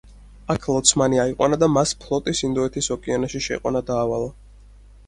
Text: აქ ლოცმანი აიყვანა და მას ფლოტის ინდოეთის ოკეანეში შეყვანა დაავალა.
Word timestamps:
აქ 0.53 0.63
ლოცმანი 0.69 1.21
აიყვანა 1.25 1.59
და 1.65 1.69
მას 1.75 1.93
ფლოტის 2.07 2.43
ინდოეთის 2.51 2.91
ოკეანეში 2.97 3.47
შეყვანა 3.51 3.87
დაავალა. 3.93 4.35